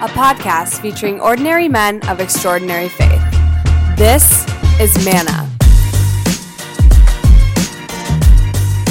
[0.00, 3.20] a podcast featuring ordinary men of extraordinary faith.
[3.96, 4.46] This
[4.78, 5.50] is Manna.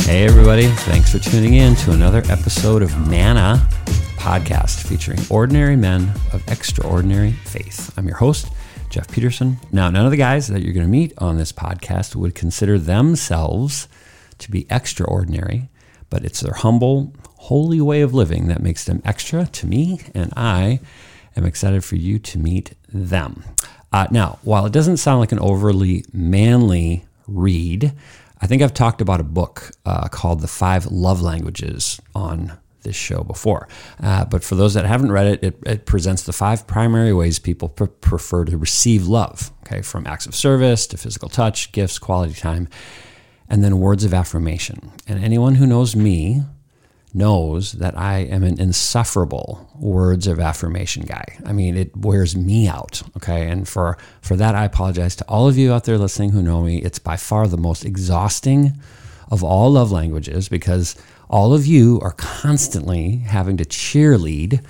[0.01, 0.67] Hey, everybody.
[0.67, 3.65] Thanks for tuning in to another episode of Manna
[4.17, 7.97] podcast featuring ordinary men of extraordinary faith.
[7.97, 8.51] I'm your host,
[8.89, 9.59] Jeff Peterson.
[9.71, 12.77] Now, none of the guys that you're going to meet on this podcast would consider
[12.77, 13.87] themselves
[14.39, 15.69] to be extraordinary,
[16.09, 20.33] but it's their humble, holy way of living that makes them extra to me, and
[20.35, 20.79] I
[21.37, 23.43] am excited for you to meet them.
[23.91, 27.93] Uh, now, while it doesn't sound like an overly manly read,
[28.39, 32.95] I think I've talked about a book uh, called The Five Love Languages on this
[32.95, 33.67] show before.
[34.01, 37.39] Uh, but for those that haven't read it, it, it presents the five primary ways
[37.39, 41.99] people pr- prefer to receive love, okay, from acts of service to physical touch, gifts,
[41.99, 42.67] quality time,
[43.49, 44.91] and then words of affirmation.
[45.07, 46.43] And anyone who knows me
[47.17, 51.25] knows that I am an insufferable words of affirmation guy.
[51.45, 53.01] I mean, it wears me out.
[53.17, 53.49] Okay.
[53.49, 56.61] And for, for that, I apologize to all of you out there listening who know
[56.61, 56.81] me.
[56.81, 58.73] It's by far the most exhausting
[59.29, 60.95] of all love languages because
[61.29, 64.63] all of you are constantly having to cheerlead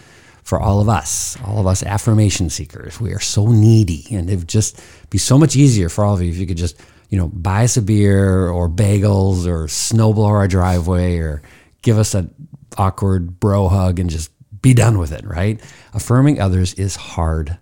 [0.43, 3.01] for all of us, all of us affirmation seekers.
[3.01, 6.21] We are so needy, and it would just be so much easier for all of
[6.21, 6.79] you if you could just,
[7.09, 11.41] you know, buy us a beer or bagels or snowblow our driveway or
[11.81, 12.33] give us an
[12.77, 15.61] awkward bro hug and just be done with it, right?
[15.93, 17.57] Affirming others is hard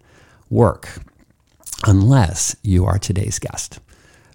[0.49, 0.89] work
[1.85, 3.79] unless you are today's guest.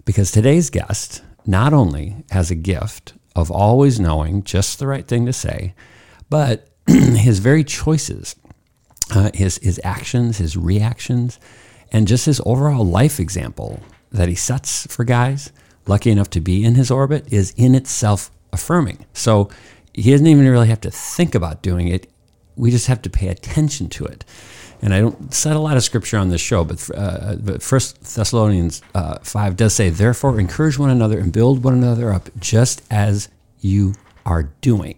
[0.05, 5.25] Because today's guest not only has a gift of always knowing just the right thing
[5.25, 5.73] to say,
[6.29, 8.35] but his very choices,
[9.13, 11.39] uh, his, his actions, his reactions,
[11.91, 13.79] and just his overall life example
[14.11, 15.51] that he sets for guys
[15.87, 19.05] lucky enough to be in his orbit is in itself affirming.
[19.13, 19.49] So
[19.93, 22.09] he doesn't even really have to think about doing it.
[22.55, 24.25] We just have to pay attention to it.
[24.81, 28.01] And I don't cite a lot of scripture on this show, but uh, but First
[28.15, 32.81] Thessalonians uh, five does say, "Therefore, encourage one another and build one another up, just
[32.89, 33.29] as
[33.59, 33.93] you
[34.25, 34.95] are doing."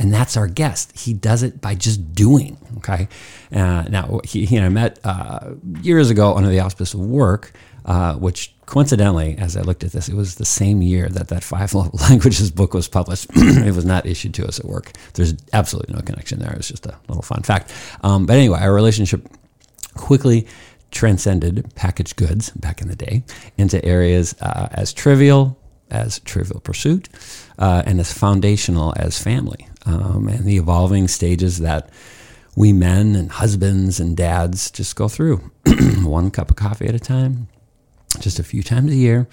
[0.00, 0.98] And that's our guest.
[0.98, 2.56] He does it by just doing.
[2.78, 3.06] Okay.
[3.52, 5.50] Uh, now he, he and I met uh,
[5.82, 7.52] years ago under the auspice of work,
[7.84, 11.42] uh, which coincidentally, as I looked at this, it was the same year that that
[11.42, 11.74] five
[12.10, 13.26] languages book was published.
[13.34, 14.92] it was not issued to us at work.
[15.14, 16.52] There's absolutely no connection there.
[16.52, 17.72] It was just a little fun fact.
[18.02, 19.26] Um, but anyway, our relationship
[19.94, 20.46] quickly
[20.90, 23.22] transcended packaged goods back in the day
[23.56, 25.56] into areas uh, as trivial
[25.90, 27.08] as Trivial Pursuit
[27.58, 31.90] uh, and as foundational as family, um, and the evolving stages that
[32.56, 35.50] we men and husbands and dads just go through,
[36.02, 37.48] one cup of coffee at a time,
[38.18, 39.28] just a few times a year.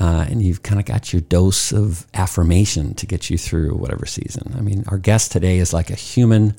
[0.00, 4.06] Uh, and you've kind of got your dose of affirmation to get you through whatever
[4.06, 4.52] season.
[4.56, 6.56] I mean, our guest today is like a human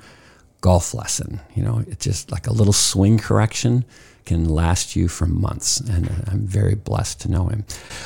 [0.62, 1.42] golf lesson.
[1.54, 3.84] You know, it's just like a little swing correction
[4.26, 5.80] can last you for months.
[5.80, 7.66] And I'm very blessed to know him.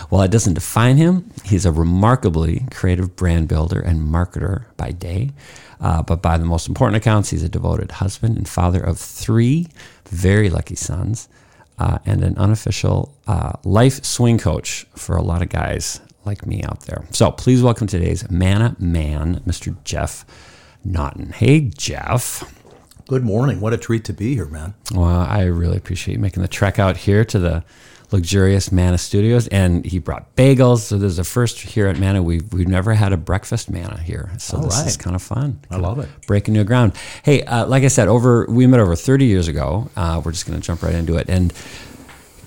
[0.10, 5.32] While it doesn't define him, he's a remarkably creative brand builder and marketer by day.
[5.80, 9.68] Uh, but by the most important accounts, he's a devoted husband and father of three
[10.10, 11.30] very lucky sons
[11.80, 16.62] uh, and an unofficial uh, life swing coach for a lot of guys like me
[16.64, 17.06] out there.
[17.12, 19.76] So please welcome today's Manna Man, Mr.
[19.84, 20.26] Jeff
[20.86, 21.32] Naughtin.
[21.32, 22.54] Hey, Jeff.
[23.08, 23.60] Good morning.
[23.60, 24.76] What a treat to be here, man.
[24.94, 27.64] Well, I really appreciate you making the trek out here to the
[28.12, 30.80] luxurious Manna Studios, and he brought bagels.
[30.80, 32.22] So there's a first here at Manna.
[32.24, 34.88] We've we've never had a breakfast Manna here, so All this right.
[34.88, 35.60] is kind of fun.
[35.70, 36.10] I love it.
[36.28, 36.94] breaking new ground.
[37.24, 39.90] Hey, uh, like I said, over we met over 30 years ago.
[39.96, 41.54] Uh, we're just going to jump right into it, and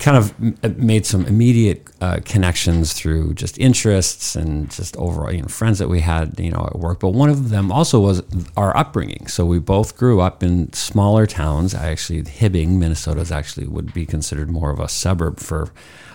[0.03, 0.33] kind of
[0.63, 5.79] uh, made some immediate uh, connections through just interests and just overall, you know, friends
[5.79, 6.99] that we had, you know, at work.
[6.99, 8.21] But one of them also was
[8.57, 9.27] our upbringing.
[9.27, 11.73] So we both grew up in smaller towns.
[11.73, 15.71] I actually, Hibbing, Minnesota, is actually would be considered more of a suburb for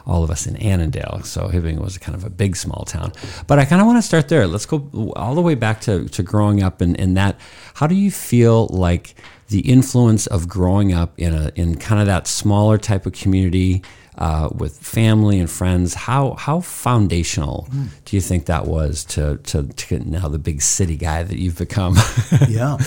[0.06, 1.22] all of us in Annandale.
[1.24, 3.12] So Hibbing was kind of a big small town.
[3.46, 4.46] But I kind of want to start there.
[4.46, 7.40] Let's go all the way back to, to growing up and, and that.
[7.74, 9.14] How do you feel like
[9.48, 13.82] the influence of growing up in a in kind of that smaller type of community
[14.16, 15.94] uh, with family and friends?
[15.94, 17.68] How how foundational
[18.04, 21.38] do you think that was to, to to get now the big city guy that
[21.38, 21.96] you've become?
[22.48, 22.78] yeah.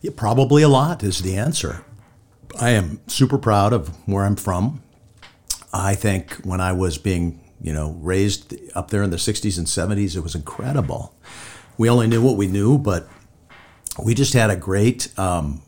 [0.00, 0.10] yeah.
[0.16, 1.84] Probably a lot is the answer.
[2.60, 4.82] I am super proud of where I'm from.
[5.72, 9.66] I think when I was being, you know, raised up there in the 60s and
[9.66, 11.14] 70s, it was incredible.
[11.78, 13.08] We only knew what we knew, but
[14.02, 15.62] we just had a great um,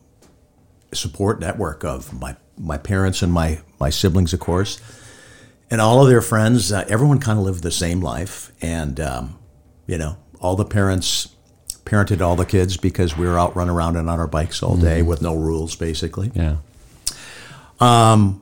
[0.93, 4.79] support network of my, my parents and my, my siblings, of course,
[5.69, 6.71] and all of their friends.
[6.71, 8.51] Uh, everyone kind of lived the same life.
[8.61, 9.37] And, um,
[9.87, 11.29] you know, all the parents
[11.85, 14.75] parented all the kids because we were out running around and on our bikes all
[14.77, 16.31] day with no rules, basically.
[16.33, 16.57] Yeah.
[17.79, 18.41] Um,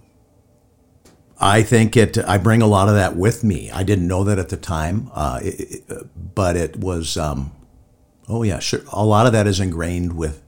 [1.39, 2.17] I think it.
[2.19, 3.69] I bring a lot of that with me.
[3.71, 7.17] I didn't know that at the time, uh, it, it- but it was.
[7.17, 7.51] Um,
[8.29, 8.81] oh yeah, sure.
[8.91, 10.41] A lot of that is ingrained with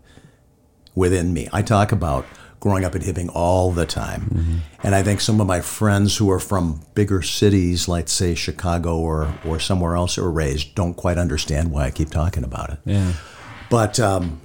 [0.96, 1.48] within me.
[1.54, 2.26] I talk about
[2.60, 6.32] growing up in Hibbing all the time, and I think some of my friends who
[6.32, 11.18] are from bigger cities, like say Chicago or or somewhere else, were raised, don't quite
[11.18, 12.80] understand why I keep talking about it.
[12.86, 13.14] Yeah.
[13.70, 14.42] But um,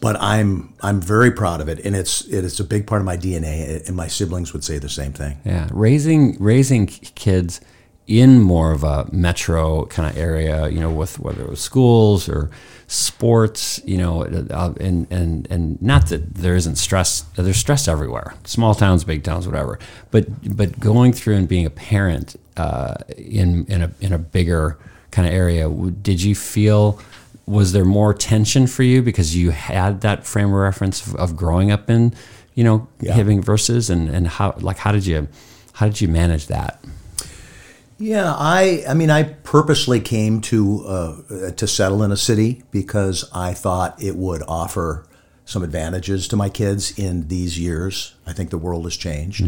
[0.00, 3.16] but I'm I'm very proud of it, and it's it's a big part of my
[3.16, 5.38] DNA, and my siblings would say the same thing.
[5.44, 7.60] Yeah, raising raising kids
[8.06, 12.28] in more of a metro kind of area, you know, with whether it was schools
[12.28, 12.50] or
[12.94, 17.22] sports, you know, uh, and and and not that there isn't stress.
[17.36, 19.78] There's stress everywhere, small towns, big towns, whatever.
[20.10, 24.78] But but going through and being a parent uh, in in a in a bigger
[25.10, 27.00] kind of area, did you feel?
[27.46, 31.36] Was there more tension for you because you had that frame of reference of, of
[31.36, 32.14] growing up in,
[32.54, 33.14] you know, Yeah.
[33.16, 35.28] Hibbing versus and and how like how did you
[35.74, 36.82] how did you manage that?
[37.98, 43.28] Yeah, I I mean I purposely came to uh, to settle in a city because
[43.32, 45.06] I thought it would offer
[45.44, 48.14] some advantages to my kids in these years.
[48.26, 49.44] I think the world has changed,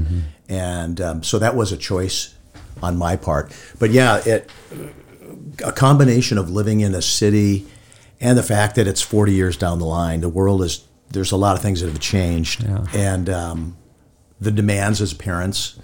[0.48, 2.34] and um, so that was a choice
[2.82, 3.52] on my part.
[3.78, 4.50] But yeah, it
[5.64, 7.66] a combination of living in a city
[8.20, 11.36] and the fact that it's 40 years down the line, the world is there's a
[11.36, 12.64] lot of things that have changed,
[12.94, 13.76] and um,
[14.40, 15.78] the demands as parents,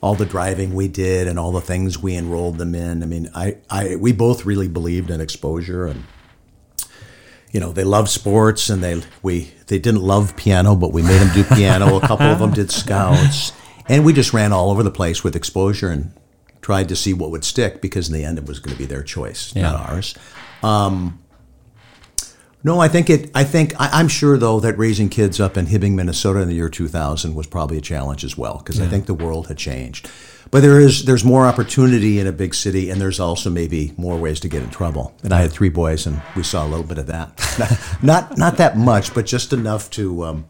[0.00, 3.02] all the driving we did, and all the things we enrolled them in.
[3.02, 6.04] I mean, I, I we both really believed in exposure, and
[7.52, 11.18] you know, they loved sports, and they we they didn't love piano, but we made
[11.20, 11.96] them do piano.
[11.96, 13.52] A couple of them did scouts,
[13.88, 16.12] and we just ran all over the place with exposure and
[16.60, 18.84] tried to see what would stick because in the end it was going to be
[18.84, 19.92] their choice, not Yeah.
[19.94, 20.14] ours.
[20.62, 21.18] Um,
[22.64, 23.30] No, I think it.
[23.34, 26.54] I think I, I'm sure though that raising kids up in Hibbing, Minnesota, in the
[26.54, 30.10] year 2000 was probably a challenge as well because I think the world had changed.
[30.50, 34.18] But there is there's more opportunity in a big city, and there's also maybe more
[34.18, 35.14] ways to get in trouble.
[35.22, 37.98] And I had three boys, and we saw a little bit of that.
[38.02, 40.46] not not that much, but just enough to um,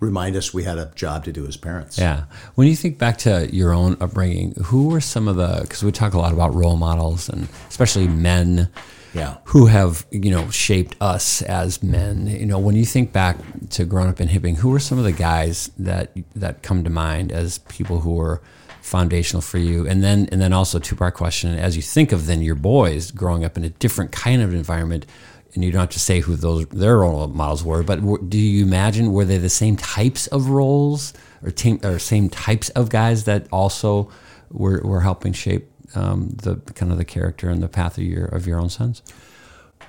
[0.00, 1.96] remind us we had a job to do as parents.
[1.96, 2.24] Yeah.
[2.56, 5.92] When you think back to your own upbringing, who were some of the, because we
[5.92, 8.68] talk a lot about role models and especially men
[9.14, 9.36] Yeah.
[9.44, 12.26] who have, you know, shaped us as men.
[12.26, 13.36] You know, when you think back
[13.70, 16.90] to growing up in Hibbing, who were some of the guys that, that come to
[16.90, 18.40] mind as people who were
[18.80, 19.86] foundational for you?
[19.86, 23.10] And then, and then also two part question, as you think of then your boys
[23.10, 25.06] growing up in a different kind of environment,
[25.54, 28.64] and you don't have to say who those their role models were, but do you
[28.64, 31.12] imagine were they the same types of roles
[31.42, 34.10] or team or same types of guys that also
[34.50, 38.26] were, were helping shape um, the kind of the character and the path of your
[38.26, 39.02] of your own sons?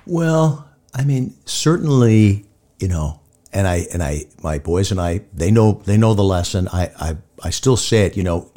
[0.06, 2.46] Well, I mean, certainly,
[2.78, 3.20] you know,
[3.52, 6.68] and I and I, my boys and I, they know they know the lesson.
[6.72, 8.16] I I, I still say it.
[8.16, 8.52] You know,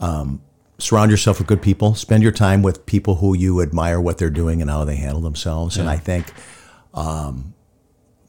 [0.00, 0.40] um,
[0.78, 1.94] surround yourself with good people.
[1.94, 5.20] Spend your time with people who you admire what they're doing and how they handle
[5.20, 5.76] themselves.
[5.76, 6.32] And I think
[6.94, 7.54] um,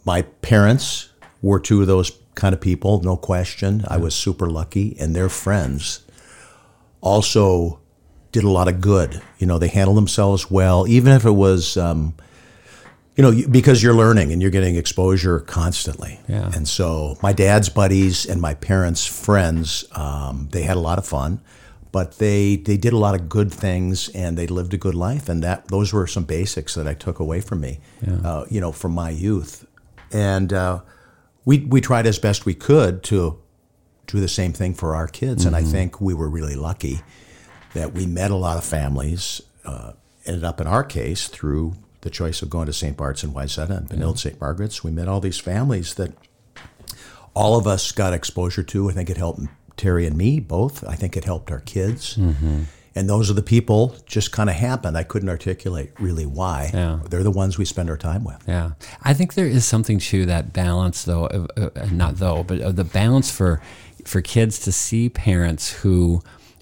[0.06, 1.10] my parents
[1.42, 3.84] were two of those kind of people, no question.
[3.88, 6.06] I was super lucky, and their friends
[7.02, 7.81] also
[8.32, 9.22] did a lot of good.
[9.40, 12.14] You know, they handled themselves well, even if it was, um,
[13.16, 16.20] you know, because you're learning and you're getting exposure constantly.
[16.28, 16.50] Yeah.
[16.56, 21.06] And so my dad's buddies and my parents' friends, um, they had a lot of
[21.06, 21.42] fun,
[21.92, 25.28] but they they did a lot of good things and they lived a good life.
[25.28, 27.82] And that those were some basics that I took away from me,
[28.24, 29.66] uh, you know, from my youth.
[30.14, 30.82] And uh,
[31.44, 33.42] we we tried as best we could to
[34.08, 35.46] do the same thing for our kids.
[35.46, 37.02] And I think we were really lucky
[37.74, 39.42] that we met a lot of families.
[39.66, 39.94] Uh,
[40.26, 42.98] ended up in our case through the choice of going to St.
[42.98, 44.40] Bart's and Wayzata and Benilde St.
[44.40, 44.84] Margaret's.
[44.84, 46.14] We met all these families that
[47.34, 48.90] all of us got exposure to.
[48.90, 49.42] I think it helped
[49.78, 50.84] Terry and me both.
[50.88, 52.18] I think it helped our kids.
[52.94, 54.98] And those are the people just kind of happened.
[54.98, 56.72] I couldn't articulate really why.
[56.74, 57.00] Yeah.
[57.10, 58.44] They're the ones we spend our time with.
[58.48, 61.28] Yeah, I think there is something to that balance, though.
[61.28, 63.62] Of, uh, not though, but of the balance for
[64.04, 66.22] for kids to see parents who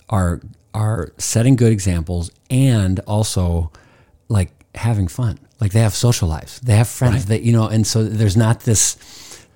[0.09, 0.41] are
[0.73, 3.71] are setting good examples and also
[4.27, 5.39] like having fun.
[5.59, 7.25] Like they have social lives, they have friends.
[7.25, 8.95] That you know, and so there's not this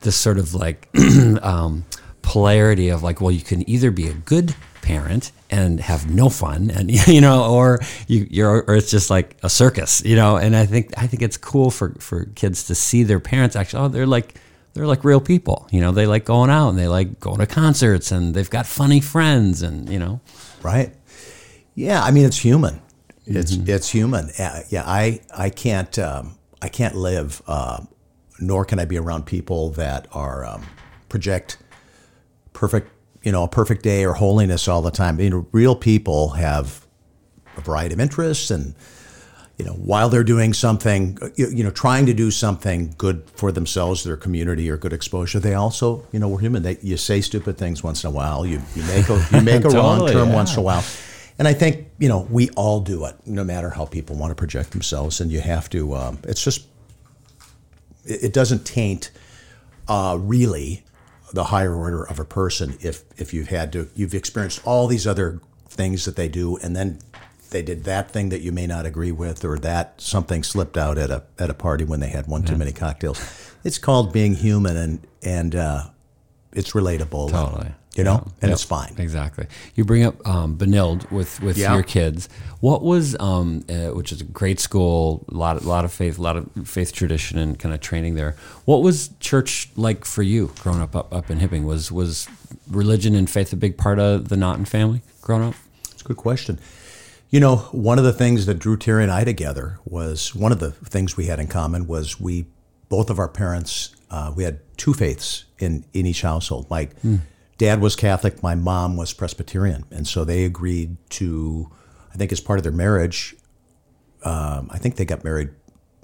[0.02, 0.90] this sort of like
[1.42, 1.86] um,
[2.22, 6.70] polarity of like, well, you can either be a good parent and have no fun,
[6.72, 10.36] and you know, or you, you're, or it's just like a circus, you know.
[10.36, 13.84] And I think I think it's cool for for kids to see their parents actually.
[13.84, 14.36] Oh, they're like
[14.74, 15.92] they're like real people, you know.
[15.94, 19.62] They like going out and they like going to concerts and they've got funny friends,
[19.62, 20.20] and you know,
[20.64, 20.94] Right.
[21.76, 22.82] Yeah, I mean it's human.
[23.26, 24.30] It's it's human.
[24.38, 27.82] Uh, yeah, I I can't um, I can't live, uh,
[28.40, 30.66] nor can I be around people that are um,
[31.10, 31.58] project
[32.52, 32.92] perfect,
[33.24, 35.20] you know, a perfect day or holiness all the time.
[35.20, 36.86] You know, real people have
[37.58, 38.76] a variety of interests and
[39.58, 43.52] you know, while they're doing something, you, you know, trying to do something good for
[43.52, 46.64] themselves, their community, or good exposure, they also, you know, we're human.
[46.64, 48.48] They, you say stupid things once in a while.
[48.48, 50.36] You, you make a, you make a Totally, wrong turn yeah.
[50.36, 50.84] once in a while.
[51.40, 54.36] And I think, you know, we all do it, no matter how people want to
[54.36, 55.20] project themselves.
[55.20, 56.68] And you have to, um, it's just,
[58.06, 59.12] it, it doesn't taint
[59.88, 60.84] uh, really
[61.34, 65.08] the higher order of a person if if you've had to you've experienced all these
[65.08, 67.00] other things that they do and then
[67.50, 70.98] they did that thing that you may not agree with or that something slipped out
[70.98, 73.20] at a at a party when they had one too many cocktails
[73.64, 75.84] it's called being human and and uh,
[76.54, 77.72] it's relatable Totally.
[77.96, 78.32] You know Yeah.
[78.42, 78.52] and Yep.
[78.52, 79.46] it's fine Exactly.
[79.76, 81.74] You bring up um, Benilde with with Yeah.
[81.74, 82.28] your kids.
[82.60, 86.22] What was um, uh, which is a great school, a lot, lot of faith, a
[86.22, 88.36] lot of faith tradition and kind of training there.
[88.66, 91.66] What was church like for you growing up up, up in Hibbing?
[91.66, 92.28] Was was
[92.70, 95.56] religion and faith a big part of the Naughtin family growing up?
[95.92, 96.60] It's a good question.
[97.30, 100.60] You know, one of the things that drew Terry and I together was one of
[100.60, 102.46] the things we had in common was we
[102.90, 106.68] both of our parents uh, we had two faiths in in each household.
[106.72, 106.90] My
[107.64, 111.72] dad was Catholic, my mom was Presbyterian, and so they agreed to.
[112.14, 113.36] I think as part of their marriage,
[114.24, 115.50] um, I think they got married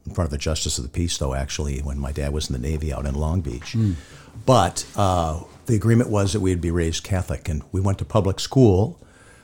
[0.06, 1.34] in front of the Justice of the Peace, though.
[1.34, 3.75] Actually, when my dad was in the Navy out in Long Beach,
[4.46, 8.39] but uh, the agreement was that we'd be raised Catholic, and we went to public
[8.39, 8.98] school.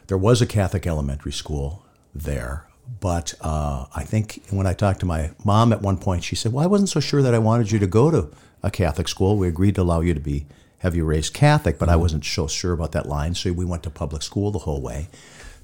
[0.08, 2.66] There was a Catholic elementary school there,
[3.02, 6.54] but uh, I think when I talked to my mom at one point, she said,
[6.54, 8.32] "Well, I wasn't so sure that I wanted you to go to
[8.64, 9.36] a Catholic school.
[9.38, 10.46] We agreed to allow you to be
[10.86, 13.84] have you raised Catholic, but I wasn't so sure about that line, so we went
[13.84, 15.10] to public school the whole way."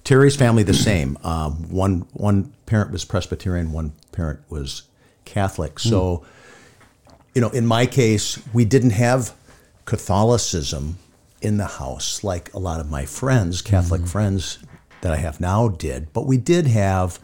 [0.04, 1.18] Terry's family the same.
[1.32, 4.84] Um, one one parent was Presbyterian, one parent was
[5.24, 5.80] Catholic.
[5.80, 6.25] So,
[7.36, 9.34] you know, in my case, we didn't have
[9.86, 10.98] Catholicism
[11.42, 14.60] in the house like a lot of my friends, Catholic friends
[15.01, 16.12] that I have now, did.
[16.13, 17.20] But we did have,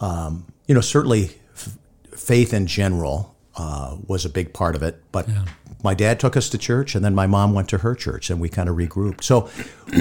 [0.00, 1.76] um, you know, certainly f-
[2.12, 5.02] faith in general uh, was a big part of it.
[5.12, 5.28] But
[5.86, 8.40] my dad took us to church, and then my mom went to her church, and
[8.40, 9.22] we kind of regrouped.
[9.22, 9.48] So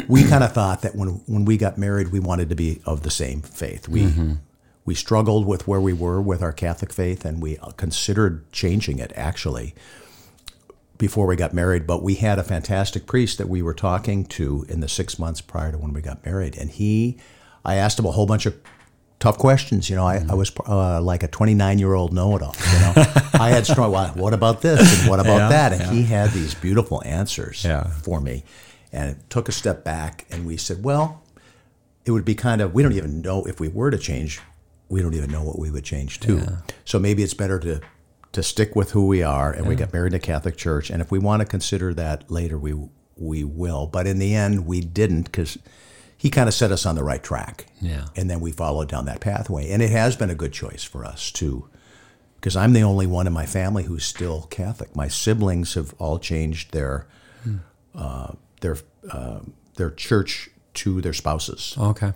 [0.08, 3.04] we kind of thought that when when we got married, we wanted to be of
[3.04, 3.88] the same faith.
[3.88, 4.02] We
[4.84, 8.98] we struggled with where we were with our Catholic faith, and we uh, considered changing
[8.98, 9.76] it actually
[10.98, 11.86] before we got married.
[11.86, 15.40] But we had a fantastic priest that we were talking to in the six months
[15.40, 17.18] prior to when we got married, and he,
[17.64, 18.56] I asked him a whole bunch of
[19.26, 19.90] tough questions.
[19.90, 22.56] You know, I, I was uh, like a 29 year old know it all.
[22.74, 22.94] You know,
[23.34, 23.92] I had strong.
[23.92, 25.74] Well, what about this and what about Yeah, that?
[25.74, 27.84] And he had these beautiful answers Yeah.
[28.04, 28.44] for me,
[28.92, 31.24] and it took a step back, and we said, well,
[32.06, 34.40] it would be kind of we don't even know if we were to change
[34.88, 37.82] we don't even know what we would change to so maybe it's better to
[38.32, 41.02] to stick with who we are and we got married in a catholic church and
[41.02, 42.72] if we want to consider that later we
[43.18, 45.58] we will but in the end we didn't because
[46.26, 48.06] he kind of set us on the right track Yeah.
[48.16, 51.06] and then we followed down that pathway and it has been a good choice for
[51.06, 51.70] us too
[52.38, 56.18] because i'm the only one in my family who's still catholic my siblings have all
[56.18, 57.06] changed their
[57.94, 58.78] uh, their
[59.12, 59.40] uh,
[59.76, 62.12] their church to their spouses Okay.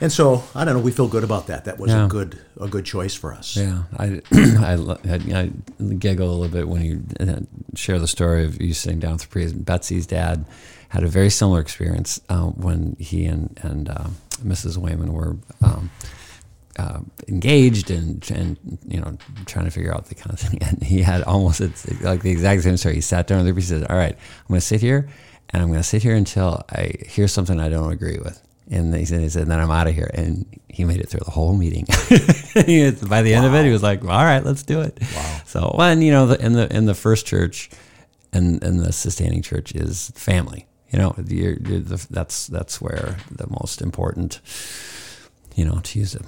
[0.00, 0.80] and so I don't know.
[0.80, 1.64] We feel good about that.
[1.66, 2.06] That was Yeah.
[2.06, 3.56] a good a good choice for us.
[3.56, 4.72] Yeah, I, I,
[5.04, 5.50] I, I
[5.98, 7.40] giggle a little bit when you uh,
[7.74, 9.64] share the story of you sitting down with the priest.
[9.64, 10.44] Betsy's dad
[10.92, 14.08] had a very similar experience uh, when he and and uh,
[14.44, 14.76] Mrs.
[14.76, 15.90] Wayman were um,
[16.78, 20.58] uh, engaged and and you know trying to figure out the kind of thing.
[20.68, 22.96] And he had almost it's like the exact same story.
[22.96, 25.08] He sat down and and said, "All right, I'm going to sit here,
[25.48, 28.94] and I'm going to sit here until I hear something I don't agree with." And
[28.94, 30.10] he said, he said, then I'm out of here.
[30.14, 31.84] And he made it through the whole meeting.
[33.08, 34.98] By the end of it, he was like, all right, let's do it.
[35.14, 35.40] Wow.
[35.44, 37.68] So, when, you know, the, in the, in the first church
[38.32, 43.46] and, and the sustaining church is family, you know, you're the, that's, that's where the
[43.48, 44.40] most important,
[45.56, 46.20] you know, to use a,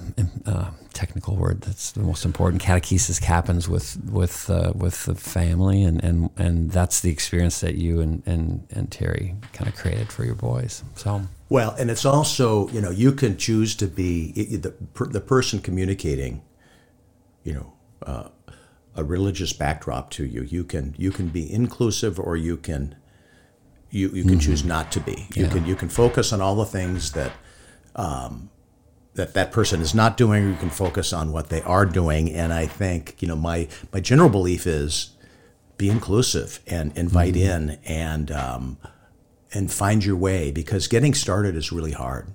[0.45, 5.83] uh technical word, that's the most important catechesis happens with, with, uh, with the family.
[5.83, 10.11] And, and, and that's the experience that you and, and, and Terry kind of created
[10.11, 10.83] for your boys.
[10.95, 14.73] So, Well, and it's also you know you can choose to be the
[15.05, 16.41] the person communicating,
[17.43, 18.29] you know, uh,
[18.95, 20.41] a religious backdrop to you.
[20.41, 22.95] You can you can be inclusive or you can
[23.91, 25.27] you you can choose not to be.
[25.35, 25.49] You Yeah.
[25.49, 27.31] can you can focus on all the things that.
[27.95, 28.49] Um,
[29.13, 32.29] that that person is not doing, or you can focus on what they are doing.
[32.33, 35.11] And I think you know my my general belief is
[35.77, 38.77] be inclusive and invite in and um,
[39.53, 42.27] and find your way because getting started is really hard,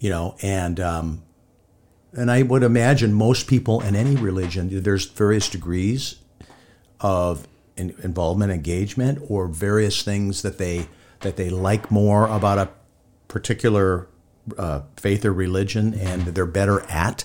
[0.00, 0.36] you know.
[0.42, 1.22] And um,
[2.12, 6.16] and I would imagine most people in any religion, there's various degrees
[7.00, 10.88] of in, involvement, engagement, or various things that they
[11.20, 12.68] that they like more about a
[13.28, 14.08] particular
[14.58, 17.24] uh, faith or religion, and they're better at.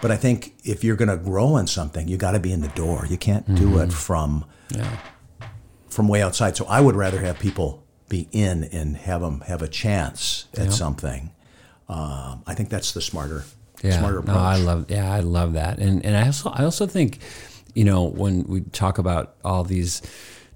[0.00, 2.60] But I think if you're going to grow in something, you got to be in
[2.60, 3.06] the door.
[3.08, 4.44] You can't do it from
[5.88, 6.56] from way outside.
[6.56, 10.72] So I would rather have people be in and have them have a chance at
[10.72, 11.32] something.
[11.88, 13.44] Um, I think that's the smarter
[13.82, 14.34] yeah, smarter approach.
[14.34, 14.90] No, I love.
[14.90, 17.18] Yeah, I love that, and and I also I also think,
[17.78, 20.02] you know, when we talk about all these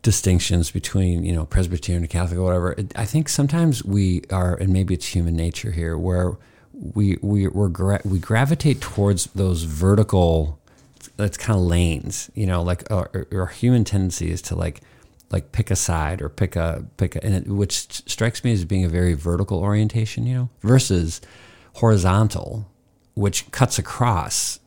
[0.03, 4.73] distinctions between you know Presbyterian and Catholic or whatever, I think sometimes we are, and
[4.73, 6.37] maybe it's human nature here, where
[6.73, 10.59] we we we're gra- we gravitate towards those vertical,
[11.17, 14.81] that's kind of lanes, you know, like our, our human tendency is to like
[15.31, 18.65] like pick a side or pick a pick a, and it, which strikes me as
[18.65, 21.21] being a very vertical orientation, you know, versus
[21.75, 22.69] horizontal
[23.15, 24.59] which cuts across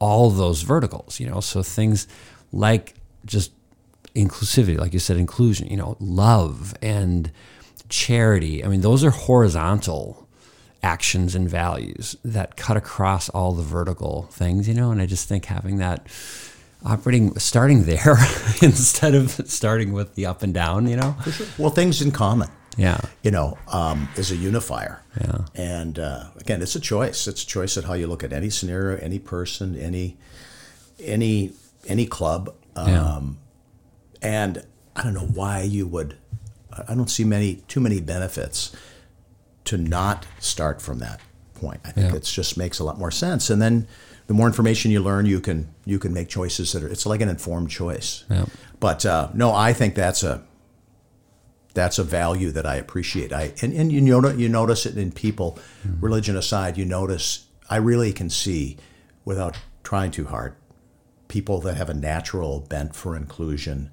[0.00, 1.40] all those verticals, you know.
[1.40, 2.08] So things
[2.52, 3.52] like just
[4.16, 7.30] inclusivity, like you said, inclusion, you know, love and
[7.88, 8.64] charity.
[8.64, 10.26] I mean, those are horizontal
[10.82, 14.90] actions and values that cut across all the vertical things, you know.
[14.90, 16.06] And I just think having that
[16.84, 18.16] operating, starting there
[18.62, 21.16] instead of starting with the up and down, you know.
[21.30, 21.46] Sure.
[21.58, 22.48] Well, things in common.
[22.80, 23.00] Yeah.
[23.22, 25.02] You know, um, is a unifier.
[25.20, 25.38] Yeah.
[25.54, 27.28] And uh, again, it's a choice.
[27.28, 30.16] It's a choice at how you look at any scenario, any person, any
[30.98, 31.52] any
[31.86, 32.54] any club.
[32.76, 33.20] Um, Yeah.
[34.22, 36.16] And I don't know why you would.
[36.88, 38.72] I don't see many too many benefits
[39.64, 41.20] to not start from that
[41.54, 41.80] point.
[41.84, 42.16] I think Yeah.
[42.16, 43.50] it just makes a lot more sense.
[43.50, 43.86] And then
[44.26, 46.88] the more information you learn, you can you can make choices that are.
[46.88, 48.24] It's like an informed choice.
[48.30, 48.46] Yeah.
[48.78, 50.42] But uh, no, I think that's a
[51.74, 53.32] that's a value that I appreciate.
[53.32, 55.58] I and, and you notice you notice it in people,
[56.00, 56.76] religion aside.
[56.76, 58.76] You notice I really can see,
[59.24, 60.54] without trying too hard,
[61.28, 63.90] people that have a natural bent for inclusion,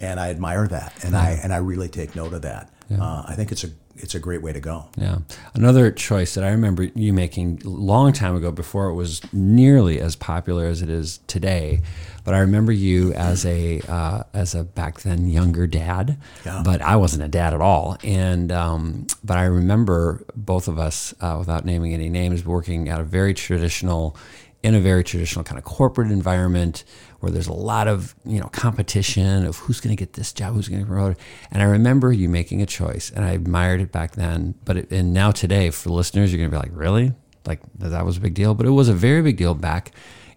[0.00, 2.70] and I admire that, and I and I really take note of that.
[3.02, 4.88] Uh, I think it's a it's a great way to go.
[4.96, 5.18] Yeah.
[5.54, 10.00] Another choice that I remember you making a long time ago before it was nearly
[10.00, 11.80] as popular as it is today.
[12.24, 16.62] But I remember you as a uh, as a back then younger dad, Yeah.
[16.64, 17.96] but I wasn't a dad at all.
[18.04, 23.00] And um, but I remember both of us, uh, without naming any names, working at
[23.00, 24.14] a very traditional,
[24.62, 26.84] in a very traditional kind of corporate environment
[27.20, 30.54] where there's a lot of you know competition of who's going to get this job,
[30.54, 31.18] who's going to get promoted.
[31.50, 34.54] And I remember you making a choice, and I admired it back then.
[34.64, 37.12] But it, and now today, for listeners, you're going to be like, really,
[37.46, 38.54] like that was a big deal.
[38.54, 39.92] But it was a very big deal back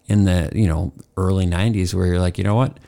[0.07, 2.79] in the you know early '90s, where you're like, you know what,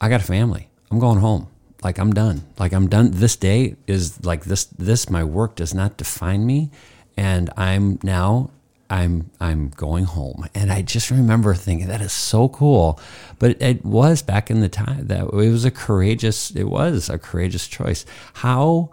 [0.00, 1.48] I got a family, I'm going home.
[1.82, 2.42] Like I'm done.
[2.58, 3.10] Like I'm done.
[3.12, 4.64] This day is like this.
[4.64, 6.70] This my work does not define me,
[7.16, 8.50] and I'm now
[8.88, 13.00] I'm I'm going home, and I just remember thinking that is so cool.
[13.38, 16.50] But it was back in the time that it was a courageous.
[16.52, 18.06] It was a courageous choice.
[18.34, 18.90] How,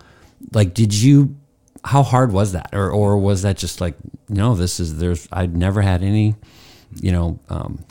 [0.52, 1.36] like, did you?
[1.86, 3.96] How hard was that, or or was that just like
[4.30, 4.56] no?
[4.56, 5.28] This is there's.
[5.32, 6.36] I'd never had any,
[7.02, 7.84] you know, um,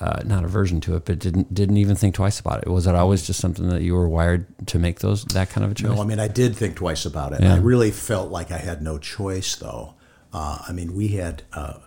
[0.00, 2.68] uh, not aversion to it, but didn't didn't even think twice about it.
[2.68, 5.70] Was it always just something that you were wired to make those that kind of
[5.70, 5.94] a choice?
[5.94, 7.42] No, I mean I did think twice about it.
[7.42, 7.54] Yeah.
[7.54, 9.94] I really felt like I had no choice, though.
[10.36, 11.78] Uh, I mean, we had uh,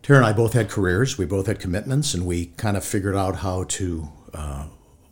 [0.00, 1.18] Tara and I both had careers.
[1.18, 4.66] We both had commitments, and we kind of figured out how to uh,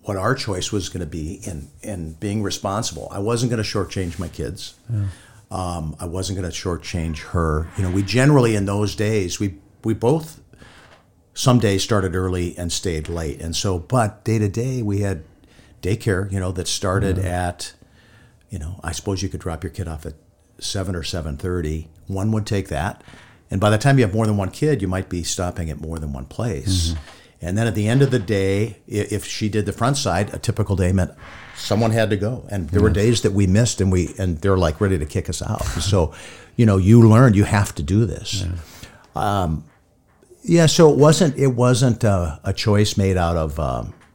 [0.04, 3.08] what our choice was going to be in in being responsible.
[3.10, 4.74] I wasn't going to shortchange my kids.
[5.50, 7.66] Um, I wasn't going to shortchange her.
[7.76, 10.40] You know, we generally in those days we we both
[11.34, 15.24] some days started early and stayed late, and so but day to day we had
[15.82, 16.30] daycare.
[16.30, 17.74] You know, that started at
[18.50, 20.14] you know, I suppose you could drop your kid off at
[20.58, 21.88] seven or seven thirty.
[22.06, 23.02] One would take that,
[23.50, 25.80] and by the time you have more than one kid, you might be stopping at
[25.80, 26.94] more than one place.
[27.42, 30.38] And then at the end of the day, if she did the front side, a
[30.38, 31.12] typical day meant
[31.54, 34.56] someone had to go, and there were days that we missed, and we and they're
[34.56, 35.64] like ready to kick us out.
[35.64, 36.14] so,
[36.56, 38.46] you know, you learn you have to do this.
[39.14, 39.64] Um,
[40.42, 43.60] yeah, so it wasn't it wasn't a, a choice made out of.
[43.60, 44.05] Um, yeah,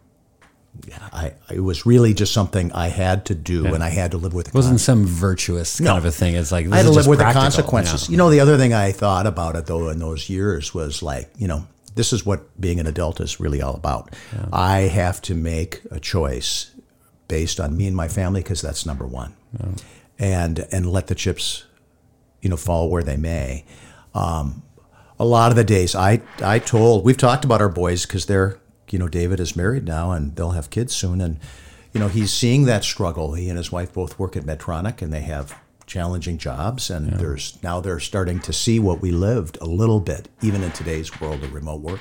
[1.13, 4.33] I it was really just something I had to do, and I had to live
[4.33, 4.47] with.
[4.49, 5.97] it wasn't some virtuous kind No.
[5.97, 6.35] of a thing.
[6.35, 8.07] It's like this I had to is live with the consequences.
[8.07, 8.11] Yeah.
[8.11, 11.29] You know, the other thing I thought about it though in those years was like,
[11.37, 14.13] you know, this is what being an adult is really all about.
[14.53, 16.71] I have to make a choice
[17.27, 19.33] based on me and my family because that's number one,
[20.19, 21.65] and and let the chips,
[22.41, 23.65] you know, fall where they may.
[24.13, 24.63] Um,
[25.19, 28.57] a lot of the days I I told we've talked about our boys because they're
[28.91, 31.39] you know David is married now and they'll have kids soon and
[31.93, 33.33] you know he's seeing that struggle.
[33.33, 35.55] He and his wife both work at Medtronic and they have
[35.91, 40.29] challenging jobs, and there's now they're starting to see what we lived a little bit,
[40.41, 41.99] even in today's world of remote work.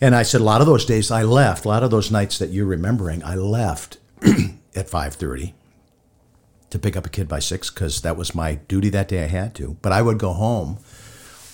[0.00, 2.38] And I said a lot of those days I left, a lot of those nights
[2.38, 5.52] that you're remembering, I left at 5:30
[6.70, 9.28] to pick up a kid by 6 cuz that was my duty that day I
[9.28, 9.76] had to.
[9.82, 10.78] But I would go home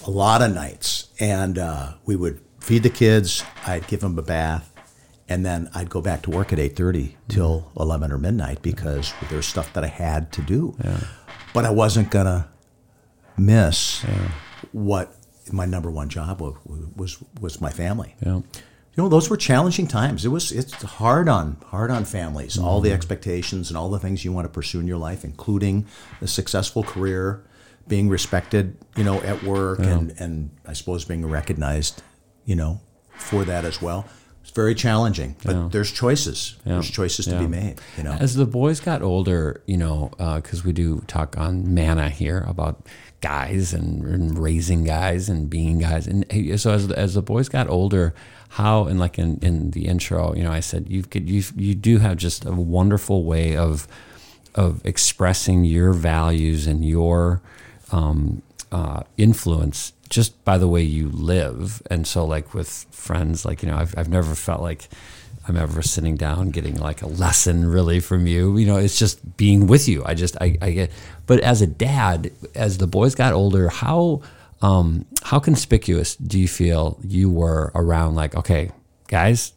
[0.07, 4.23] a lot of nights and uh, we would feed the kids, I'd give them a
[4.23, 4.73] bath,
[5.29, 9.47] and then I'd go back to work at 8:30 till 11 or midnight because there's
[9.47, 10.77] stuff that I had to do.
[11.53, 12.47] But I wasn't going to
[13.37, 14.05] miss
[14.73, 15.15] what
[15.51, 16.55] my number one job was
[16.97, 18.15] was, was my family.
[18.25, 18.41] Yeah.
[18.95, 20.25] You know, those were challenging times.
[20.25, 22.59] It was it's hard on hard on families.
[22.59, 22.97] All the mm-hmm.
[22.97, 25.87] expectations and all the things you want to pursue in your life, including
[26.21, 27.43] a successful career,
[27.89, 32.03] being respected, you know, at work, and and I suppose being recognized,
[32.45, 32.81] you know,
[33.15, 34.07] for that as well.
[34.43, 36.57] It's very challenging, but there's choices.
[36.65, 37.81] There's choices to be made.
[37.97, 42.11] You know, As the boys got older, you know, because we do talk on Manna
[42.11, 42.85] here about
[43.21, 46.27] guys and, and raising guys and being guys, and
[46.61, 48.15] so as as the boys got older,
[48.49, 51.77] how and like in, in the intro, you know, I said you could you you
[51.77, 53.87] do have just a wonderful way of
[54.57, 57.41] of expressing your values and your
[57.93, 61.83] um, uh, influence just by the way you live.
[61.91, 64.89] And so, like with friends, like you know, I've I've never felt like
[65.49, 68.59] I'm ever sitting down getting like a lesson really from you.
[68.59, 70.05] You know, it's just being with you.
[70.05, 70.91] I just I, I get.
[71.27, 74.21] But as a dad, as the boys got older, how
[74.61, 78.15] um, how conspicuous do you feel you were around?
[78.15, 78.71] Like, okay,
[79.09, 79.55] guys,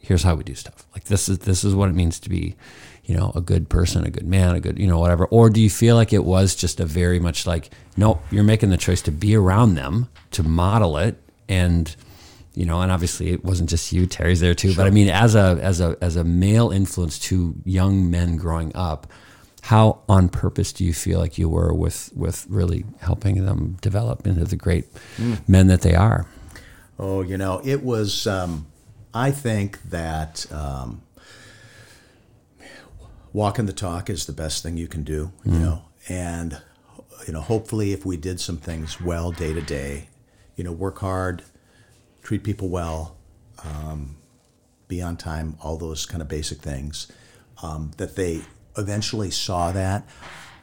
[0.00, 0.84] here's how we do stuff.
[0.94, 2.56] Like this is this is what it means to be,
[3.04, 5.26] you know, a good person, a good man, a good, you know, whatever.
[5.26, 8.70] Or do you feel like it was just a very much like, no, you're making
[8.70, 11.94] the choice to be around them, to model it, and
[12.54, 14.74] you know, and obviously it wasn't just you, Terry's there too.
[14.74, 18.72] But I mean, as a as a as a male influence to young men growing
[18.74, 19.06] up,
[19.62, 24.26] how on purpose do you feel like you were with with really helping them develop
[24.26, 24.84] into the great
[25.48, 26.26] men that they are?
[26.98, 28.26] Oh, you know, it was.
[28.26, 28.66] Um,
[29.14, 31.02] I think that um,
[33.32, 35.32] walking the talk is the best thing you can do.
[35.44, 36.60] You know, and
[37.26, 40.08] you know, hopefully, if we did some things well day to day,
[40.56, 41.42] you know, work hard,
[42.22, 43.16] treat people well,
[43.64, 44.16] um,
[44.88, 47.10] be on time, all those kind of basic things,
[47.62, 48.42] um, that they
[48.76, 50.06] eventually saw that.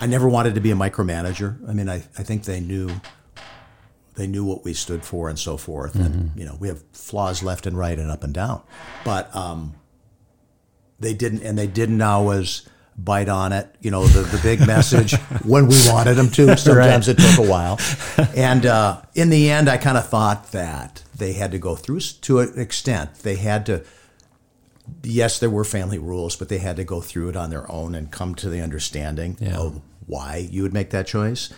[0.02, 1.58] I never wanted to be a micromanager.
[1.68, 2.90] I mean, I, I think they knew
[4.16, 5.96] they knew what we stood for and so forth.
[5.96, 8.62] And you know, we have flaws left and right and up and down,
[9.06, 9.76] but um,
[11.00, 13.74] they didn't, and they didn't always bite on it.
[13.82, 16.58] You know, the the big message when we wanted them to.
[16.58, 17.80] Sometimes it took a while,
[18.36, 22.00] and uh, in the end, I kind of thought that they had to go through
[22.00, 23.16] to an extent.
[23.16, 23.84] They had to.
[25.04, 27.94] Yes, there were family rules, but they had to go through it on their own
[27.94, 31.54] and come to the understanding of why you would make that choice.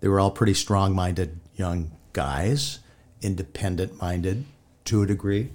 [0.00, 2.80] They were all pretty strong-minded young guys,
[3.20, 4.44] independent-minded
[4.86, 5.52] to a degree.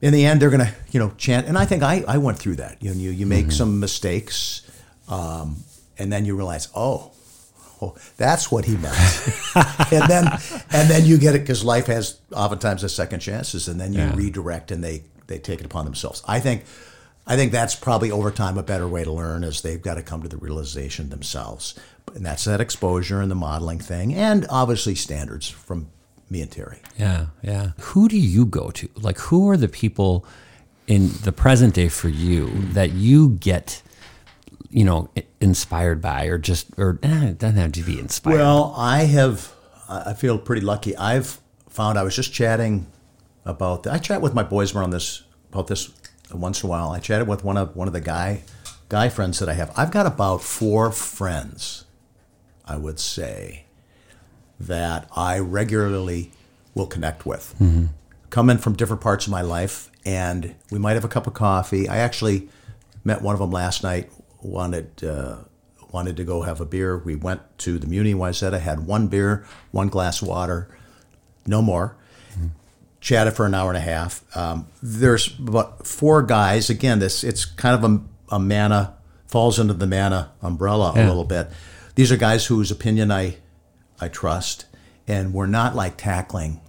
[0.00, 1.46] In the end, they're going to, you know, chant.
[1.46, 2.82] And I think I, I went through that.
[2.82, 4.62] You know, you, you make some mistakes,
[5.08, 5.56] um,
[5.98, 7.12] and then you realize, oh,
[7.82, 8.96] oh, that's what he meant.
[9.92, 10.26] and then
[10.70, 14.00] and then you get it because life has oftentimes a second chances, and then you
[14.00, 14.14] Yeah.
[14.16, 16.22] redirect and they they take it upon themselves.
[16.26, 16.64] I think.
[17.26, 20.02] I think that's probably over time a better way to learn is they've got to
[20.02, 21.78] come to the realization themselves.
[22.14, 25.90] And that's that exposure and the modeling thing, and obviously standards from
[26.30, 26.78] me and Terry.
[26.98, 27.72] Yeah, yeah.
[27.78, 28.88] Who do you go to?
[28.96, 30.24] Like, who are the people
[30.86, 33.82] in the present day for you that you get,
[34.70, 38.36] you know, inspired by, or just, or eh, it doesn't have to be inspired.
[38.36, 39.52] Well, I have.
[39.88, 40.96] I feel pretty lucky.
[40.96, 41.98] I've found.
[41.98, 42.86] I was just chatting
[43.44, 43.86] about.
[43.86, 45.90] I chat with my boys around this about this
[46.32, 46.90] once in a while.
[46.90, 48.42] I chatted with one of one of the guy
[48.88, 49.72] guy friends that I have.
[49.76, 51.84] I've got about four friends.
[52.64, 53.64] I would say
[54.60, 56.32] that I regularly
[56.74, 57.54] will connect with,
[58.30, 61.34] come in from different parts of my life, and we might have a cup of
[61.34, 61.88] coffee.
[61.88, 62.48] I actually
[63.04, 64.10] met one of them last night.
[64.42, 65.36] wanted uh,
[65.90, 66.96] wanted to go have a beer.
[66.98, 70.68] We went to the Muni Wayzata, had one beer, one glass of water,
[71.46, 71.96] no more.
[73.00, 74.22] Chatted for an hour and a half.
[74.36, 76.68] Um, there's about four guys.
[76.68, 78.94] Again, this it's kind of a, a manna
[79.26, 81.48] falls under the manna umbrella a little bit.
[81.94, 83.36] These are guys whose opinion I
[84.00, 84.66] I trust,
[85.06, 86.60] and we're not like tackling,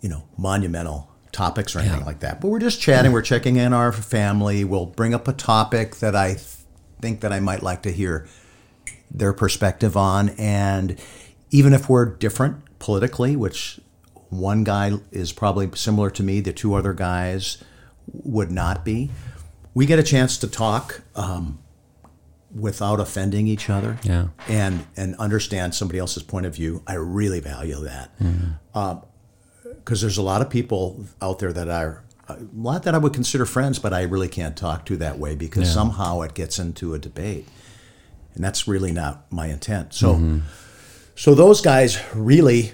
[0.00, 2.06] you know, monumental topics or anything Yeah.
[2.06, 2.40] like that.
[2.40, 3.12] But we're just chatting.
[3.12, 4.64] We're checking in our family.
[4.64, 6.44] We'll bring up a topic that I th-
[7.02, 8.26] think that I might like to hear
[9.10, 10.98] their perspective on, and
[11.50, 13.80] even if we're different politically, which
[14.30, 17.58] one guy is probably similar to me, the two other guys
[18.12, 19.10] would not be.
[19.74, 21.02] We get a chance to talk.
[21.14, 21.58] Um,
[22.58, 23.98] without offending each other.
[24.02, 24.28] Yeah.
[24.48, 26.82] And and understand somebody else's point of view.
[26.86, 28.16] I really value that.
[28.72, 29.02] Because um,
[29.84, 33.46] there's a lot of people out there that are a lot that I would consider
[33.46, 35.74] friends, but I really can't talk to that way because Yeah.
[35.74, 37.46] somehow it gets into a debate,
[38.34, 39.94] and that's really not my intent.
[39.94, 40.38] So, mm-hmm.
[41.14, 42.72] so those guys really,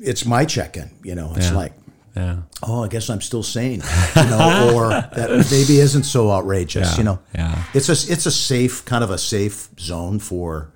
[0.00, 0.90] it's my check-in.
[1.02, 1.56] You know, it's Yeah.
[1.56, 1.72] like
[2.18, 2.36] Yeah.
[2.62, 3.82] oh, I guess I'm still sane,
[4.16, 7.18] you know, or that maybe isn't so outrageous, Yeah, you know.
[7.34, 7.62] yeah.
[7.74, 10.70] It's a it's a safe kind of a safe zone for,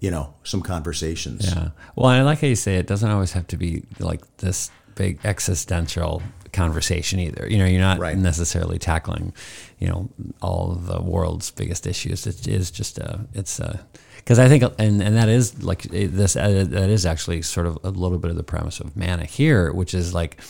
[0.00, 1.44] you know, some conversations.
[1.46, 1.70] Yeah.
[1.96, 5.18] Well, I like how you say it doesn't always have to be like this big
[5.24, 6.22] existential
[6.52, 7.46] conversation either.
[7.50, 8.16] You know, you're not Right.
[8.16, 9.32] necessarily tackling,
[9.78, 10.08] you know,
[10.40, 12.26] all of the world's biggest issues.
[12.26, 13.80] It is just a, it's a,
[14.16, 17.78] because I think, and, and that is like this, uh, that is actually sort of
[17.84, 20.40] a little bit of the premise of Manna here, which is like,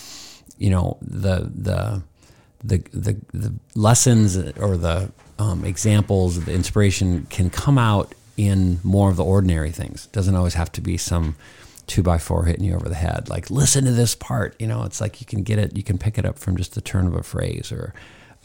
[0.58, 2.02] you know, the, the,
[2.64, 9.10] the, the, the lessons or the um, examples, the inspiration can come out in more
[9.10, 10.06] of the ordinary things.
[10.06, 11.36] It Doesn't always have to be some
[11.86, 13.28] two by four hitting you over the head.
[13.28, 14.56] Like, listen to this part.
[14.58, 16.74] You know, it's like you can get it, you can pick it up from just
[16.74, 17.94] the turn of a phrase or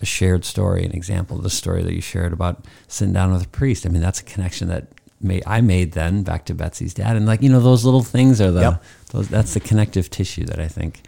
[0.01, 3.43] a shared story, an example of the story that you shared about sitting down with
[3.45, 3.85] a priest.
[3.85, 4.87] I mean, that's a connection that
[5.19, 7.15] made, I made then back to Betsy's dad.
[7.15, 8.83] And like, you know, those little things are the, Yep.
[9.11, 11.01] those, that's the connective tissue that I think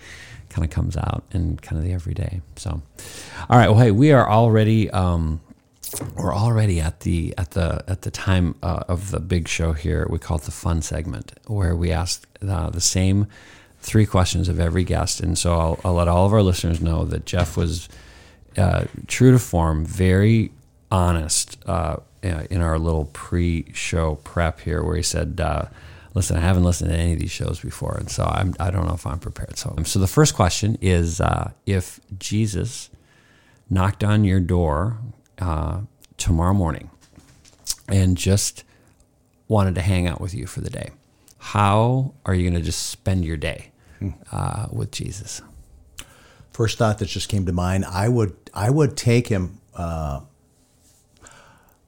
[0.54, 2.42] kind of comes out in kind of the everyday.
[2.56, 2.82] So,
[3.50, 3.68] all right.
[3.70, 5.42] Well, hey, we are already, um,
[6.16, 10.08] we're already at the at the at the time uh, of the big show here.
[10.10, 13.28] We call it the fun segment, where we ask uh, the same
[13.80, 17.06] three questions of every guest, and so I'll, I'll let all of our listeners know
[17.06, 17.90] that Jeff was
[18.58, 20.52] uh, true to form, very
[20.90, 25.42] honest uh, in our little pre-show prep here, where he said.
[26.14, 28.72] Uh, Listen, I haven't listened to any of these shows before, and so I'm, I
[28.72, 29.58] don't know if I'm prepared.
[29.58, 32.90] So, so the first question is: uh, If Jesus
[33.70, 34.98] knocked on your door
[35.40, 35.82] uh,
[36.18, 36.90] tomorrow morning
[37.88, 38.64] and just
[39.48, 40.92] wanted to hang out with you for the day,
[41.40, 43.72] how are you going to just spend your day
[44.32, 45.42] uh, with Jesus?
[46.52, 49.60] First thought that just came to mind, I would I would take him,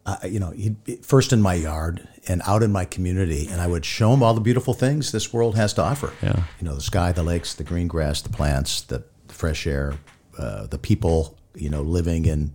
[0.05, 3.47] uh, uh, you know, he'd be first in my yard and out in my community,
[3.49, 6.13] and I would show him all the beautiful things this world has to offer.
[6.21, 6.43] Yeah.
[6.59, 9.95] You know, the sky, the lakes, the green grass, the plants, the fresh air,
[10.37, 12.53] uh, the people, you know, living in,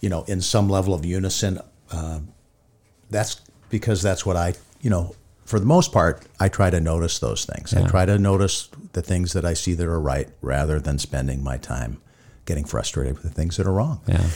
[0.00, 1.60] you know, in some level of unison.
[1.90, 2.28] Um,
[3.10, 7.18] that's because that's what I, you know, for the most part, I try to notice
[7.18, 7.74] those things.
[7.74, 11.42] I try to notice the things that I see that are right rather than spending
[11.42, 12.00] my time
[12.44, 14.00] getting frustrated with the things that are wrong.
[14.06, 14.28] Yeah.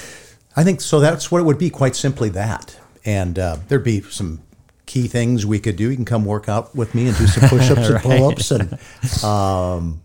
[0.56, 1.00] I think so.
[1.00, 1.70] That's what it would be.
[1.70, 4.40] Quite simply that, and uh, there'd be some
[4.86, 5.88] key things we could do.
[5.90, 10.02] You can come work out with me and do some push-ups and pull-ups, and um,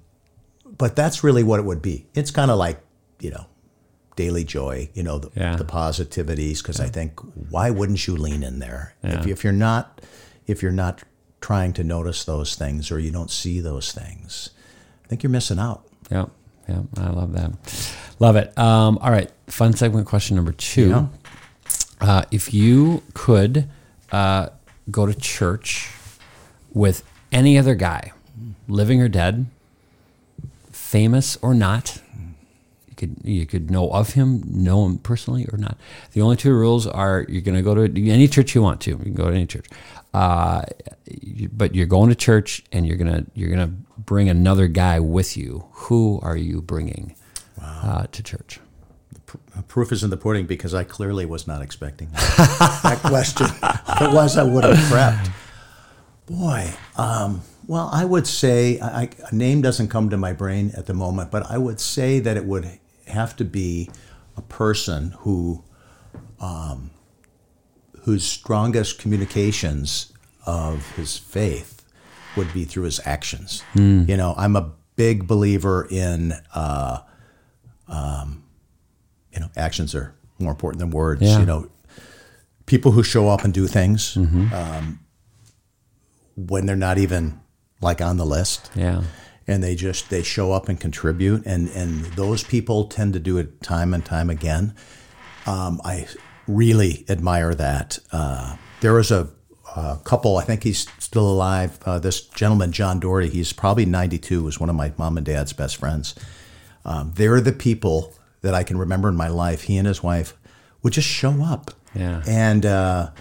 [0.77, 2.07] but that's really what it would be.
[2.15, 2.79] It's kind of like
[3.19, 3.45] you know,
[4.15, 4.89] daily joy.
[4.93, 5.55] You know, the, Yeah.
[5.55, 6.59] the positivities.
[6.59, 9.25] Because I think why wouldn't you lean in there if, Yeah.
[9.25, 10.01] you, if you're not
[10.47, 11.03] if you're not
[11.41, 14.49] trying to notice those things or you don't see those things,
[15.05, 15.83] I think you're missing out.
[16.09, 16.25] Yeah.
[16.69, 16.81] Yeah.
[16.97, 17.51] I love that.
[18.19, 18.57] Love it.
[18.57, 19.31] Um, all right.
[19.47, 20.89] Fun segment question number two.
[20.89, 21.05] Yeah.
[22.01, 23.67] Uh, if you could
[24.11, 24.49] uh,
[24.91, 25.91] go to church
[26.73, 28.13] with any other guy,
[28.67, 29.47] living or dead,
[30.71, 32.01] famous or not,
[32.87, 35.77] you could you could know of him, know him personally or not.
[36.13, 38.91] The only two rules are you're going to go to any church you want to.
[38.91, 39.67] You can go to any church,
[40.13, 40.63] uh,
[41.51, 43.73] but you're going to church and you're gonna you're gonna
[44.05, 45.65] bring another guy with you.
[45.71, 47.15] Who are you bringing
[47.61, 48.59] uh, to church?
[49.67, 53.47] Proof is in the pudding because I clearly was not expecting that, that question.
[53.47, 55.31] If it was, I would have prepped.
[56.25, 60.85] Boy, um, well, I would say I- a name doesn't come to my brain at
[60.87, 63.89] the moment, but I would say that it would have to be
[64.37, 65.63] a person who,
[66.39, 66.89] um,
[68.03, 70.11] whose strongest communications
[70.45, 71.78] of his faith
[72.35, 73.63] would be through his actions.
[73.75, 76.33] You know, I'm a big believer in.
[76.53, 76.99] Uh,
[79.31, 81.21] you know, actions are more important than words.
[81.21, 81.39] Yeah.
[81.39, 81.69] You know,
[82.65, 84.99] people who show up and do things um,
[86.35, 87.39] when they're not even
[87.81, 89.03] like on the list, Yeah.
[89.47, 93.37] and they just they show up and contribute, and and those people tend to do
[93.37, 94.75] it time and time again.
[95.45, 96.07] Um, I
[96.47, 97.99] really admire that.
[98.11, 99.29] Uh, there was a,
[99.75, 100.37] a couple.
[100.37, 101.79] I think he's still alive.
[101.85, 103.29] Uh, this gentleman, John Doherty.
[103.29, 104.43] He's probably 92.
[104.43, 106.15] Was one of my mom and dad's best friends.
[106.85, 109.63] Um, they're the people that I can remember in my life.
[109.63, 110.35] He and his wife
[110.81, 111.71] would just show up.
[111.93, 112.21] Yeah.
[112.27, 113.11] And uh,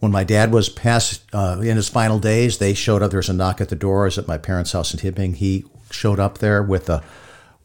[0.00, 3.10] when my dad was past uh, in his final days, they showed up.
[3.10, 4.02] There was a knock at the door.
[4.02, 5.36] I was at my parents' house in Hibbing.
[5.36, 7.02] He showed up there with a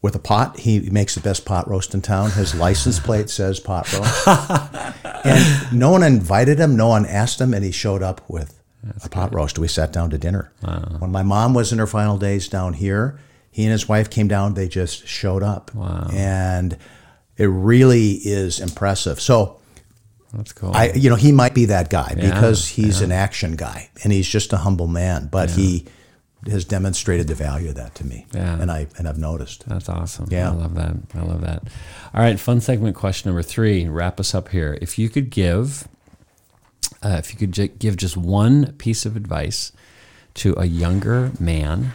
[0.06, 0.56] with a pot.
[0.60, 2.30] He makes the best pot roast in town.
[2.30, 4.28] His license plate says pot roast.
[5.24, 8.62] and no one invited him, no one asked him, and he showed up with
[9.02, 9.58] a pot roast.
[9.58, 10.52] We sat down to dinner.
[11.00, 13.18] When my mom was in her final days down here,
[13.50, 14.54] he and his wife came down.
[14.54, 15.72] They just showed up.
[16.14, 16.78] And
[17.36, 19.20] it really is impressive.
[19.20, 19.58] So,
[20.32, 20.70] That's cool.
[20.72, 24.28] I, you know, he might be that guy because he's an action guy and he's
[24.28, 25.86] just a humble man, but he
[26.48, 28.26] has demonstrated the value of that to me.
[28.32, 28.60] Yeah.
[28.60, 29.68] And I, and I've noticed.
[29.68, 30.26] That's awesome.
[30.30, 30.50] Yeah.
[30.50, 30.96] I love that.
[31.14, 31.62] I love that.
[32.14, 33.88] All right, fun segment question number three.
[33.88, 34.78] Wrap us up here.
[34.80, 35.88] If you could give,
[37.02, 39.72] uh, if you could j- give just one piece of advice
[40.34, 41.94] to a younger man,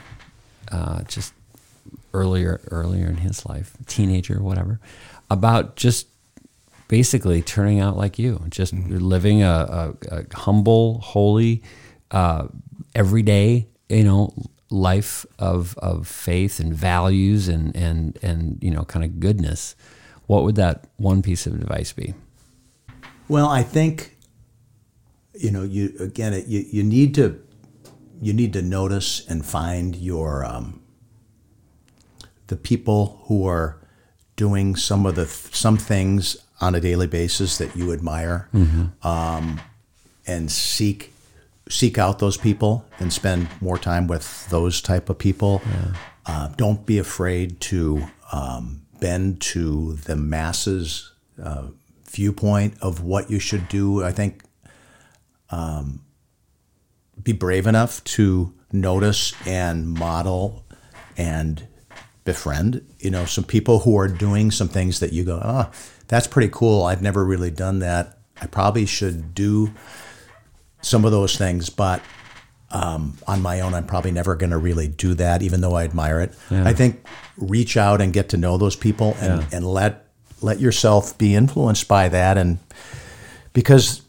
[0.72, 1.34] uh, just
[2.14, 4.80] earlier, earlier in his life, teenager, whatever,
[5.30, 6.08] about just
[6.88, 11.64] basically turning out like you, just living a, a, a humble, holy,
[12.12, 12.48] uh,
[12.94, 14.34] everyday, you know,
[14.70, 19.76] life of of faith and values and and and you know, kind of goodness.
[20.28, 22.14] What would that one piece of advice be?
[23.28, 24.18] Well, I think,
[25.34, 27.42] you know, you, again, it, you, you need to,
[28.22, 30.82] you need to notice and find your, um,
[32.48, 33.78] the people who are
[34.36, 38.50] doing some of the, some things on a daily basis that you admire.
[39.02, 39.60] Um,
[40.28, 41.14] and seek
[41.72, 45.62] seek out those people and spend more time with those type of people.
[46.26, 51.68] Uh, don't be afraid to um, bend to the masses' uh,
[52.06, 54.04] viewpoint of what you should do.
[54.04, 54.44] I think
[55.50, 56.04] um,
[57.22, 60.66] be brave enough to notice and model
[61.18, 61.68] and
[62.24, 62.86] befriend.
[63.00, 65.72] You know, some people who are doing some things that you go, oh,
[66.08, 66.84] that's pretty cool.
[66.84, 68.18] I've never really done that.
[68.42, 69.74] I probably should do
[70.82, 72.02] some of those things, but
[72.72, 75.84] um, on my own, I'm probably never going to really do that, even though I
[75.84, 76.34] admire it.
[76.50, 77.06] I think
[77.38, 79.48] reach out and get to know those people and, Yeah.
[79.58, 80.08] and let
[80.44, 82.58] let yourself be influenced by that, and
[83.54, 84.02] because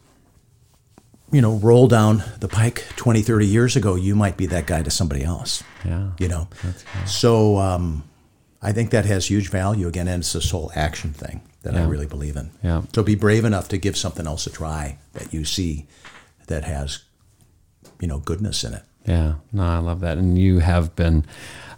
[1.31, 4.83] you know, roll down the pike 20, 30 years ago, you might be that guy
[4.83, 5.65] to somebody else.
[5.83, 6.11] Yeah.
[6.19, 6.47] You know,
[7.07, 8.05] so um,
[8.61, 11.85] I think that has huge value again, and it's this whole action thing that I
[11.85, 12.51] really believe in.
[12.63, 12.83] Yeah.
[12.95, 15.87] So be brave enough to give something else a try that you see
[16.53, 17.01] that has,
[17.99, 18.83] you know, goodness in it.
[19.07, 20.19] Yeah, no, I love that.
[20.19, 21.25] And you have been,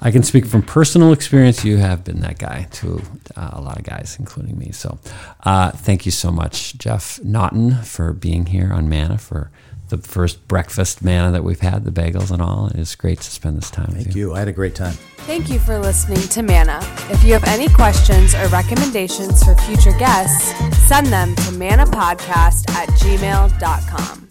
[0.00, 3.00] I can speak from personal experience, you have been that guy to
[3.36, 4.72] uh, a lot of guys, including me.
[4.72, 4.98] So
[5.44, 9.50] uh, thank you so much, Jeff Naughtin, for being here on Manna, for
[9.88, 12.66] the first breakfast manna that we've had, the bagels and all.
[12.66, 14.34] It is great to spend this time with Thank you.
[14.34, 14.94] I had a great time.
[15.18, 16.80] Thank you for listening to Manna.
[17.10, 20.52] If you have any questions or recommendations for future guests,
[20.88, 24.23] send them to manapodcast at gmail.com.